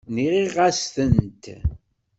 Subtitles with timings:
[0.15, 1.43] Nɣiɣ-as-tent.